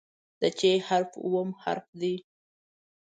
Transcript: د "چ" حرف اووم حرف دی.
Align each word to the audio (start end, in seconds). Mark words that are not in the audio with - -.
د 0.41 0.41
"چ" 0.59 0.61
حرف 0.87 1.11
اووم 1.23 1.49
حرف 1.63 1.85
دی. 2.01 2.15